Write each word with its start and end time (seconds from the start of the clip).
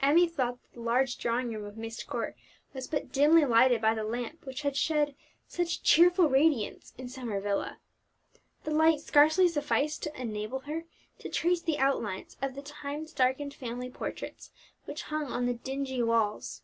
Emmie 0.00 0.28
thought 0.28 0.62
that 0.62 0.72
the 0.74 0.80
large 0.80 1.18
drawing 1.18 1.50
room 1.52 1.64
of 1.64 1.76
Myst 1.76 2.06
Court 2.06 2.36
was 2.72 2.86
but 2.86 3.10
dimly 3.10 3.44
lighted 3.44 3.82
by 3.82 3.94
the 3.94 4.04
lamp 4.04 4.46
which 4.46 4.62
had 4.62 4.76
shed 4.76 5.16
such 5.48 5.82
cheerful 5.82 6.28
radiance 6.28 6.94
in 6.96 7.08
Summer 7.08 7.40
Villa. 7.40 7.78
The 8.62 8.70
light 8.70 9.00
scarcely 9.00 9.48
sufficed 9.48 10.04
to 10.04 10.14
enable 10.16 10.60
her 10.60 10.84
to 11.18 11.28
trace 11.28 11.62
the 11.62 11.80
outlines 11.80 12.36
of 12.40 12.54
the 12.54 12.62
time 12.62 13.06
darkened 13.12 13.54
family 13.54 13.90
portraits 13.90 14.52
which 14.84 15.02
hung 15.10 15.26
on 15.32 15.46
the 15.46 15.54
dingy 15.54 16.00
walls. 16.00 16.62